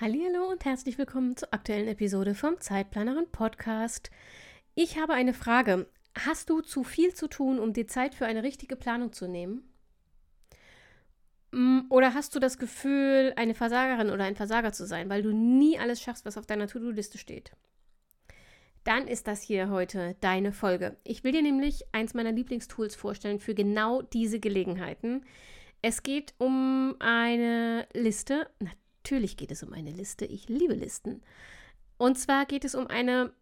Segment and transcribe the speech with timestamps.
[0.00, 4.10] Hallo und herzlich willkommen zur aktuellen Episode vom Zeitplanerin Podcast.
[4.74, 5.90] Ich habe eine Frage.
[6.18, 9.62] Hast du zu viel zu tun, um die Zeit für eine richtige Planung zu nehmen?
[11.50, 15.32] Mm, oder hast du das Gefühl, eine Versagerin oder ein Versager zu sein, weil du
[15.32, 17.52] nie alles schaffst, was auf deiner To-Do-Liste steht?
[18.84, 20.96] Dann ist das hier heute deine Folge.
[21.04, 25.26] Ich will dir nämlich eins meiner Lieblingstools vorstellen für genau diese Gelegenheiten.
[25.82, 28.50] Es geht um eine Liste,
[29.02, 30.24] Natürlich geht es um eine Liste.
[30.26, 31.22] Ich liebe Listen.
[31.96, 33.32] Und zwar geht es um eine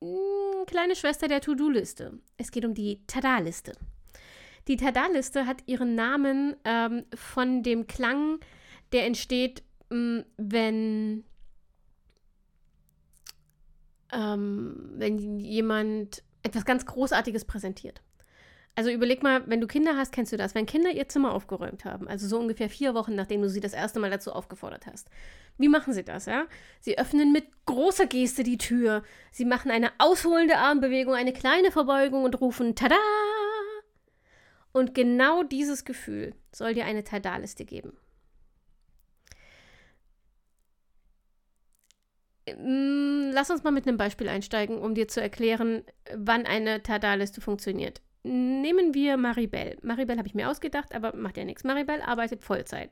[0.00, 2.18] mh, hm, kleine Schwester der To-Do-Liste.
[2.36, 3.72] Es geht um die Tada-Liste.
[4.66, 8.40] Die Tada-Liste hat ihren Namen ähm, von dem Klang,
[8.92, 11.24] der entsteht, mh, hm, wenn,
[14.10, 18.02] ähm, wenn jemand etwas ganz Großartiges präsentiert.
[18.76, 21.84] Also überleg mal, wenn du Kinder hast, kennst du das, wenn Kinder ihr Zimmer aufgeräumt
[21.84, 25.08] haben, also so ungefähr vier Wochen, nachdem du sie das erste Mal dazu aufgefordert hast.
[25.58, 26.46] Wie machen sie das, ja?
[26.80, 32.24] Sie öffnen mit großer Geste die Tür, sie machen eine ausholende Armbewegung, eine kleine Verbeugung
[32.24, 32.96] und rufen Tada!
[34.72, 37.96] Und genau dieses Gefühl soll dir eine Tada-Liste geben.
[42.48, 47.40] Mm, lass uns mal mit einem Beispiel einsteigen, um dir zu erklären, wann eine Tada-Liste
[47.40, 48.02] funktioniert.
[48.26, 49.76] Nehmen wir Maribel.
[49.82, 51.62] Maribel habe ich mir ausgedacht, aber macht ja nichts.
[51.62, 52.90] Maribel arbeitet Vollzeit.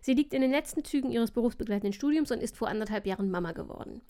[0.00, 3.52] Sie liegt in den letzten Zügen ihres berufsbegleitenden Studiums und ist vor anderthalb Jahren Mama
[3.52, 4.02] geworden.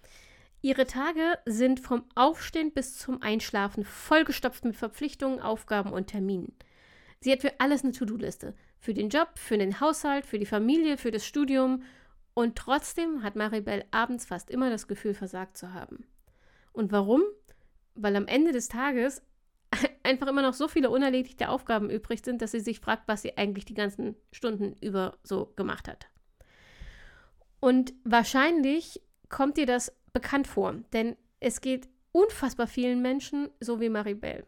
[0.62, 6.54] Ihre Tage sind vom Aufstehen bis zum Einschlafen vollgestopft mit Verpflichtungen, Aufgaben und Terminen.
[7.20, 8.54] Sie hat für alles eine To-Do-Liste.
[8.78, 11.82] Für den Job, für den Haushalt, für die Familie, für das Studium.
[12.32, 16.06] Und trotzdem hat Maribel abends fast immer das Gefühl, versagt zu haben.
[16.72, 17.22] Und warum?
[17.94, 19.20] Weil am Ende des Tages
[20.02, 23.36] einfach immer noch so viele unerledigte Aufgaben übrig sind, dass sie sich fragt, was sie
[23.36, 26.08] eigentlich die ganzen Stunden über so gemacht hat.
[27.60, 33.88] Und wahrscheinlich kommt dir das bekannt vor, denn es geht unfassbar vielen Menschen so wie
[33.88, 34.46] Maribel.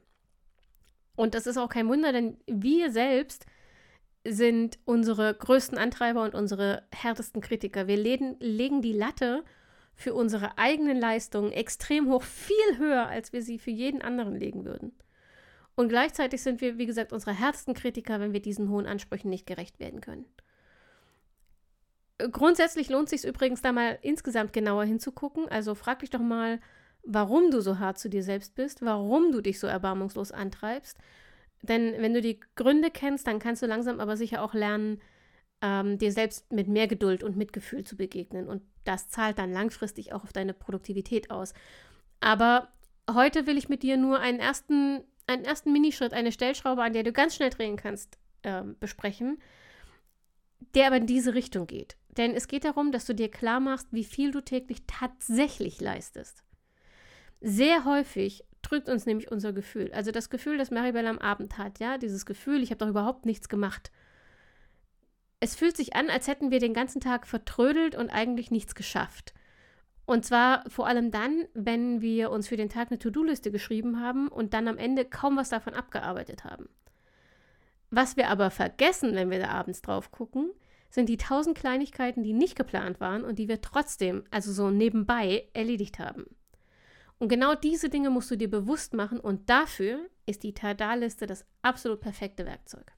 [1.16, 3.46] Und das ist auch kein Wunder, denn wir selbst
[4.26, 7.86] sind unsere größten Antreiber und unsere härtesten Kritiker.
[7.86, 9.44] Wir legen, legen die Latte
[9.94, 14.64] für unsere eigenen Leistungen extrem hoch, viel höher, als wir sie für jeden anderen legen
[14.64, 14.92] würden.
[15.76, 19.46] Und gleichzeitig sind wir, wie gesagt, unsere härtesten Kritiker, wenn wir diesen hohen Ansprüchen nicht
[19.46, 20.24] gerecht werden können.
[22.18, 25.48] Grundsätzlich lohnt es sich übrigens da mal insgesamt genauer hinzugucken.
[25.48, 26.60] Also frag dich doch mal,
[27.02, 30.96] warum du so hart zu dir selbst bist, warum du dich so erbarmungslos antreibst.
[31.62, 35.00] Denn wenn du die Gründe kennst, dann kannst du langsam aber sicher auch lernen,
[35.60, 38.48] ähm, dir selbst mit mehr Geduld und Mitgefühl zu begegnen.
[38.48, 41.54] Und das zahlt dann langfristig auch auf deine Produktivität aus.
[42.20, 42.68] Aber
[43.10, 47.02] heute will ich mit dir nur einen ersten einen ersten Minischritt, eine Stellschraube, an der
[47.02, 49.38] du ganz schnell drehen kannst, äh, besprechen,
[50.74, 51.96] der aber in diese Richtung geht.
[52.16, 56.44] Denn es geht darum, dass du dir klar machst, wie viel du täglich tatsächlich leistest.
[57.40, 59.90] Sehr häufig drückt uns nämlich unser Gefühl.
[59.92, 63.26] Also das Gefühl, das Maribel am Abend hat, ja, dieses Gefühl, ich habe doch überhaupt
[63.26, 63.90] nichts gemacht.
[65.40, 69.34] Es fühlt sich an, als hätten wir den ganzen Tag vertrödelt und eigentlich nichts geschafft.
[70.06, 74.28] Und zwar vor allem dann, wenn wir uns für den Tag eine To-Do-Liste geschrieben haben
[74.28, 76.68] und dann am Ende kaum was davon abgearbeitet haben.
[77.90, 80.50] Was wir aber vergessen, wenn wir da abends drauf gucken,
[80.90, 85.48] sind die tausend Kleinigkeiten, die nicht geplant waren und die wir trotzdem, also so nebenbei,
[85.54, 86.26] erledigt haben.
[87.18, 91.44] Und genau diese Dinge musst du dir bewusst machen und dafür ist die Tada-Liste das
[91.62, 92.92] absolut perfekte Werkzeug.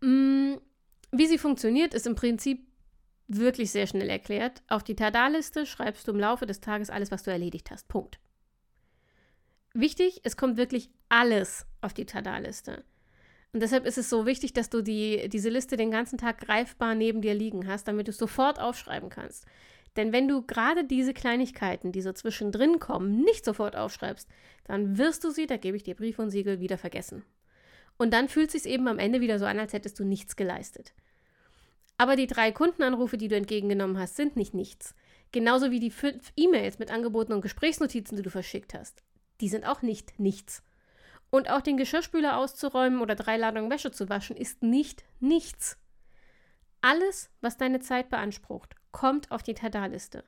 [0.00, 0.54] Mm,
[1.12, 2.66] wie sie funktioniert, ist im Prinzip
[3.28, 4.62] wirklich sehr schnell erklärt.
[4.68, 7.88] Auf die Tada-Liste schreibst du im Laufe des Tages alles, was du erledigt hast.
[7.88, 8.18] Punkt.
[9.74, 12.84] Wichtig, es kommt wirklich alles auf die Tada-Liste.
[13.52, 16.94] Und deshalb ist es so wichtig, dass du die, diese Liste den ganzen Tag greifbar
[16.94, 19.46] neben dir liegen hast, damit du es sofort aufschreiben kannst.
[19.96, 24.28] Denn wenn du gerade diese Kleinigkeiten, die so zwischendrin kommen, nicht sofort aufschreibst,
[24.64, 27.24] dann wirst du sie, da gebe ich dir Brief und Siegel, wieder vergessen.
[27.96, 30.36] Und dann fühlt es sich eben am Ende wieder so an, als hättest du nichts
[30.36, 30.92] geleistet.
[31.98, 34.94] Aber die drei Kundenanrufe, die du entgegengenommen hast, sind nicht nichts.
[35.32, 39.02] Genauso wie die fünf E-Mails mit Angeboten und Gesprächsnotizen, die du verschickt hast.
[39.40, 40.62] Die sind auch nicht nichts.
[41.30, 45.78] Und auch den Geschirrspüler auszuräumen oder drei Ladungen Wäsche zu waschen, ist nicht nichts.
[46.80, 50.24] Alles, was deine Zeit beansprucht, kommt auf die Tada-Liste.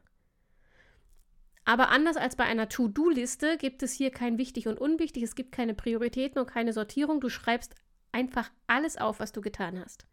[1.65, 5.53] Aber anders als bei einer To-Do-Liste gibt es hier kein wichtig und unwichtig, es gibt
[5.53, 7.21] keine Prioritäten und keine Sortierung.
[7.21, 7.75] Du schreibst
[8.11, 10.07] einfach alles auf, was du getan hast.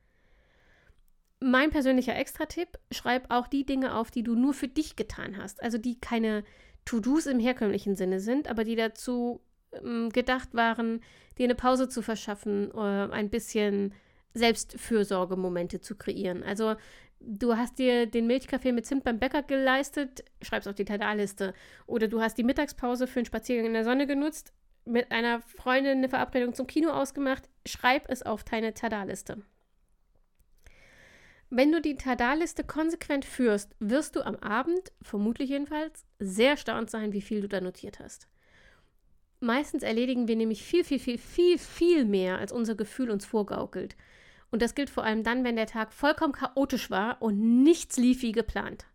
[1.39, 5.61] Mein persönlicher Extra-Tipp, schreib auch die Dinge auf, die du nur für dich getan hast.
[5.61, 6.43] Also die keine
[6.85, 9.41] To-Dos im herkömmlichen Sinne sind, aber die dazu
[9.73, 11.01] ähm, gedacht waren,
[11.37, 12.79] dir eine Pause zu verschaffen, äh,
[13.11, 13.93] ein bisschen
[14.33, 16.43] Selbstfürsorgemomente zu kreieren.
[16.43, 16.75] Also
[17.19, 21.53] du hast dir den Milchkaffee mit Zimt beim Bäcker geleistet, schreib's auf die Tada-Liste.
[21.87, 24.53] Oder du hast die Mittagspause für einen Spaziergang in der Sonne genutzt,
[24.85, 29.41] mit einer Freundin eine Verabredung zum Kino ausgemacht, schreib es auf deine Tada-Liste.
[31.49, 37.13] Wenn du die Tada-Liste konsequent führst, wirst du am Abend, vermutlich jedenfalls, sehr erstaunt sein,
[37.13, 38.27] wie viel du da notiert hast.
[39.39, 43.95] Meistens erledigen wir nämlich viel, viel, viel, viel, viel mehr, als unser Gefühl uns vorgaukelt.
[44.49, 48.21] Und das gilt vor allem dann, wenn der Tag vollkommen chaotisch war und nichts lief
[48.21, 48.85] wie geplant.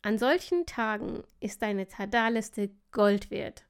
[0.00, 3.66] An solchen Tagen ist deine Tada-Liste Gold wert,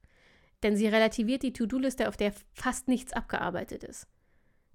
[0.63, 4.07] denn sie relativiert die To-Do-Liste, auf der fast nichts abgearbeitet ist.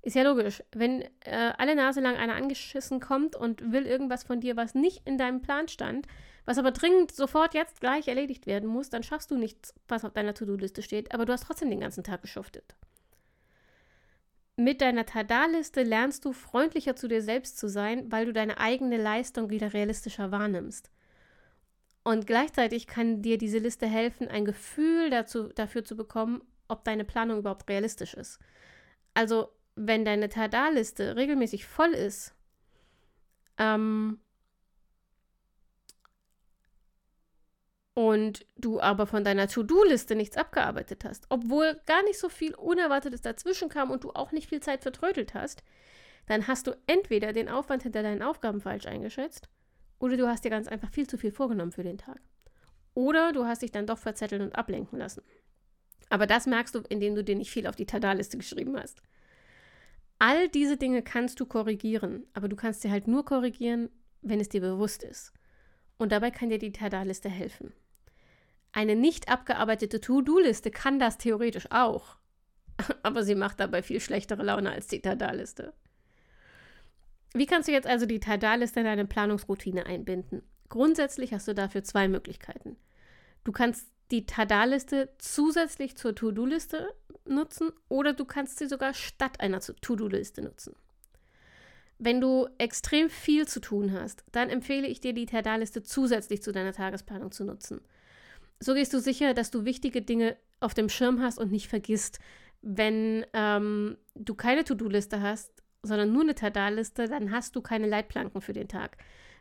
[0.04, 4.38] Ist ja logisch, wenn äh, alle Nase lang einer angeschissen kommt und will irgendwas von
[4.38, 6.06] dir, was nicht in deinem Plan stand,
[6.44, 10.12] was aber dringend sofort jetzt gleich erledigt werden muss, dann schaffst du nichts, was auf
[10.12, 12.76] deiner To-Do-Liste steht, aber du hast trotzdem den ganzen Tag geschuftet.
[14.56, 18.98] Mit deiner Tada-Liste lernst du freundlicher zu dir selbst zu sein, weil du deine eigene
[18.98, 20.90] Leistung wieder realistischer wahrnimmst.
[22.02, 27.06] Und gleichzeitig kann dir diese Liste helfen, ein Gefühl dazu, dafür zu bekommen, ob deine
[27.06, 28.38] Planung überhaupt realistisch ist.
[29.14, 32.34] Also, wenn deine Tada-Liste regelmäßig voll ist,
[33.58, 34.18] ähm,
[37.94, 43.22] und du aber von deiner To-Do-Liste nichts abgearbeitet hast, obwohl gar nicht so viel Unerwartetes
[43.22, 45.62] dazwischen kam und du auch nicht viel Zeit vertrödelt hast,
[46.26, 49.48] dann hast du entweder den Aufwand hinter deinen Aufgaben falsch eingeschätzt
[50.00, 52.20] oder du hast dir ganz einfach viel zu viel vorgenommen für den Tag.
[52.94, 55.22] Oder du hast dich dann doch verzetteln und ablenken lassen.
[56.10, 59.02] Aber das merkst du, indem du dir nicht viel auf die Tada-Liste geschrieben hast.
[60.26, 63.90] All diese Dinge kannst du korrigieren, aber du kannst sie halt nur korrigieren,
[64.22, 65.34] wenn es dir bewusst ist.
[65.98, 67.74] Und dabei kann dir die Tada-Liste helfen.
[68.72, 72.16] Eine nicht abgearbeitete To-Do-Liste kann das theoretisch auch.
[73.02, 75.74] Aber sie macht dabei viel schlechtere Laune als die Tada-Liste.
[77.34, 80.40] Wie kannst du jetzt also die Tada-Liste in deine Planungsroutine einbinden?
[80.70, 82.78] Grundsätzlich hast du dafür zwei Möglichkeiten.
[83.44, 86.94] Du kannst die Tada-Liste zusätzlich zur To-Do-Liste
[87.26, 90.74] nutzen oder du kannst sie sogar statt einer To-Do-Liste nutzen.
[91.98, 96.52] Wenn du extrem viel zu tun hast, dann empfehle ich dir, die Tada-Liste zusätzlich zu
[96.52, 97.80] deiner Tagesplanung zu nutzen.
[98.60, 102.18] So gehst du sicher, dass du wichtige Dinge auf dem Schirm hast und nicht vergisst.
[102.62, 108.40] Wenn ähm, du keine To-Do-Liste hast, sondern nur eine Tada-Liste, dann hast du keine Leitplanken
[108.40, 108.96] für den Tag.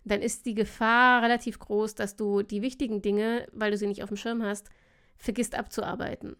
[0.05, 4.03] Dann ist die Gefahr relativ groß, dass du die wichtigen Dinge, weil du sie nicht
[4.03, 4.69] auf dem Schirm hast,
[5.17, 6.35] vergisst abzuarbeiten.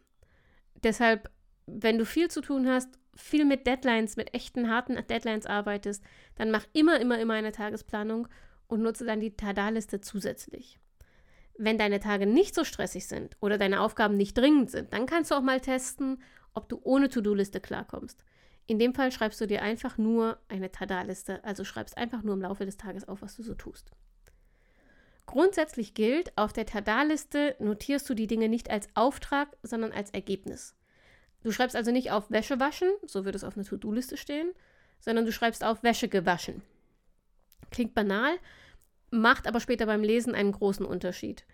[0.84, 1.32] Deshalb,
[1.66, 6.04] wenn du viel zu tun hast, viel mit Deadlines, mit echten harten Deadlines arbeitest,
[6.36, 8.28] dann mach immer, immer, immer eine Tagesplanung
[8.68, 10.80] und nutze dann die Tada-Liste zusätzlich.
[11.58, 15.30] Wenn deine Tage nicht so stressig sind oder deine Aufgaben nicht dringend sind, dann kannst
[15.30, 16.22] du auch mal testen,
[16.54, 18.24] ob du ohne To-Do-Liste klarkommst.
[18.66, 22.42] In dem Fall schreibst du dir einfach nur eine Tada-Liste, also schreibst einfach nur im
[22.42, 23.92] Laufe des Tages auf, was du so tust.
[25.26, 30.76] Grundsätzlich gilt, auf der Tada-Liste notierst du die Dinge nicht als Auftrag, sondern als Ergebnis.
[31.44, 34.52] Du schreibst also nicht auf Wäsche waschen, so würde es auf einer To-Do-Liste stehen,
[35.00, 36.62] sondern du schreibst auf Wäsche gewaschen.
[37.70, 38.34] Klingt banal,
[39.12, 41.46] macht aber später beim Lesen einen großen Unterschied.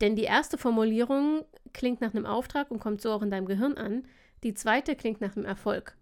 [0.00, 3.76] Denn die erste Formulierung klingt nach einem Auftrag und kommt so auch in deinem Gehirn
[3.76, 4.06] an.
[4.42, 5.96] Die zweite klingt nach einem Erfolg.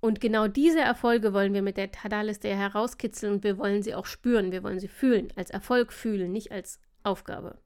[0.00, 4.06] Und genau diese Erfolge wollen wir mit der Tada-Liste herauskitzeln und wir wollen sie auch
[4.06, 7.58] spüren, wir wollen sie fühlen, als Erfolg fühlen, nicht als Aufgabe.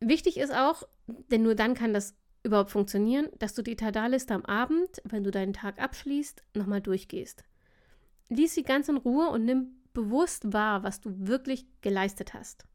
[0.00, 4.44] Wichtig ist auch, denn nur dann kann das überhaupt funktionieren, dass du die Tada-Liste am
[4.44, 7.44] Abend, wenn du deinen Tag abschließt, nochmal durchgehst.
[8.28, 12.66] Lies sie ganz in Ruhe und nimm bewusst wahr, was du wirklich geleistet hast.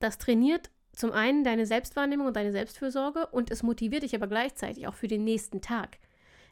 [0.00, 4.86] Das trainiert zum einen deine Selbstwahrnehmung und deine Selbstfürsorge und es motiviert dich aber gleichzeitig
[4.86, 5.98] auch für den nächsten Tag.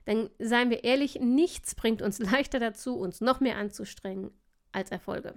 [0.07, 4.31] Denn seien wir ehrlich, nichts bringt uns leichter dazu, uns noch mehr anzustrengen
[4.73, 5.35] als Erfolge.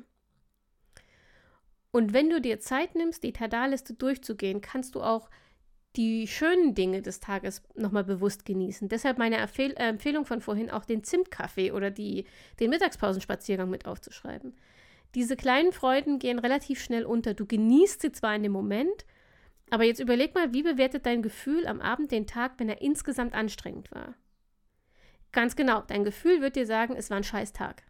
[1.92, 5.30] Und wenn du dir Zeit nimmst, die Tada-Liste durchzugehen, kannst du auch
[5.96, 8.90] die schönen Dinge des Tages nochmal bewusst genießen.
[8.90, 12.25] Deshalb meine Empfehl äh, Empfehlung von vorhin, auch den Zimtkaffee oder die,
[12.60, 14.54] den Mittagspausenspaziergang mit aufzuschreiben.
[15.16, 17.34] Diese kleinen Freuden gehen relativ schnell unter.
[17.34, 19.06] Du genießt sie zwar in dem Moment,
[19.70, 23.34] aber jetzt überleg mal, wie bewertet dein Gefühl am Abend den Tag, wenn er insgesamt
[23.34, 24.16] anstrengend war?
[25.32, 27.84] Ganz genau, dein Gefühl wird dir sagen, es war ein scheiß Tag.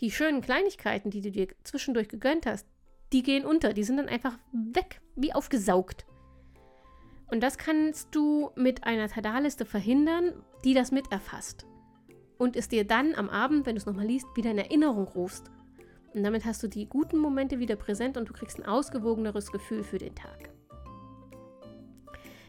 [0.00, 2.66] die schönen Kleinigkeiten, die du dir zwischendurch gegönnt hast,
[3.12, 3.72] die gehen unter.
[3.72, 6.06] Die sind dann einfach weg, wie aufgesaugt.
[7.30, 10.32] Und das kannst du mit einer Tada-Liste verhindern,
[10.64, 11.66] die das miterfasst.
[12.38, 15.50] Und es dir dann am Abend, wenn du es nochmal liest, wieder in Erinnerung rufst.
[16.14, 19.82] Und damit hast du die guten Momente wieder präsent und du kriegst ein ausgewogeneres Gefühl
[19.82, 20.50] für den Tag.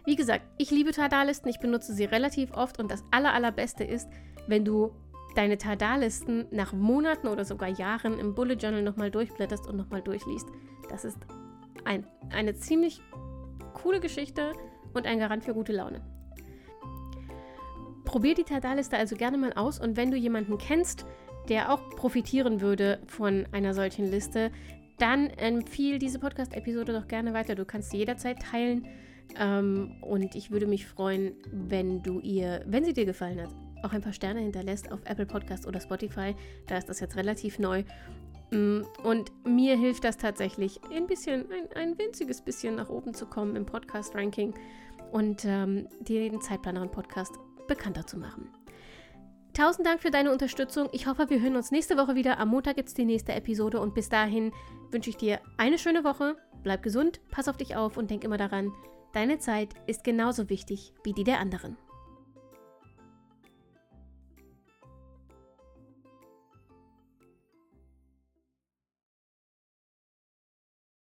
[0.06, 4.10] Wie gesagt, ich liebe Tada-Listen, ich benutze sie relativ oft und das aller, allerbeste ist,
[4.48, 4.92] wenn du
[5.36, 10.48] deine Tada-Listen nach Monaten oder sogar Jahren im Bullet Journal nochmal durchblätterst und nochmal durchliest.
[10.90, 11.18] Das ist
[11.86, 13.02] ein, eine ziemlich
[13.74, 14.54] coole Geschichte
[14.94, 16.02] und ein Garant für gute Laune.
[18.06, 21.06] Probier die Tada-Liste also gerne mal aus und wenn du jemanden kennst,
[21.50, 24.52] der auch profitieren würde von einer solchen Liste,
[24.98, 27.56] dann empfiehl diese Podcast-Episode doch gerne weiter.
[27.56, 28.88] Du kannst sie jederzeit teilen
[29.38, 33.50] ähm, und ich würde mich freuen, wenn du ihr, wenn sie dir gefallen hat,
[33.84, 36.36] auch ein paar Sterne hinterlässt auf Apple Podcast oder Spotify.
[36.68, 37.84] Da ist das jetzt relativ neu.
[38.54, 43.26] Mm, und mir hilft das tatsächlich, ein bisschen, ein, ein winziges bisschen nach oben zu
[43.26, 44.54] kommen im Podcast-Ranking
[45.12, 47.34] und ähm, den Zeitplanerin-Podcast
[47.68, 48.50] bekannter zu machen.
[49.54, 50.90] Tausend Dank für deine Unterstützung.
[50.92, 52.40] Ich hoffe, wir hören uns nächste Woche wieder.
[52.40, 54.52] Am Montag gibt es die nächste Episode und bis dahin
[54.92, 56.36] wünsche ich dir eine schöne Woche.
[56.64, 58.72] Bleib gesund, pass auf dich auf und denk immer daran,
[59.14, 61.78] deine Zeit ist genauso wichtig wie die der anderen.